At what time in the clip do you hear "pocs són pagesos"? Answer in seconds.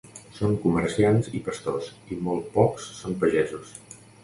2.57-3.79